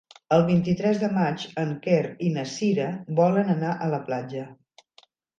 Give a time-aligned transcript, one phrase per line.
[0.35, 2.87] El vint-i-tres de maig en Quer i na Cira
[3.19, 4.47] volen anar a la platja.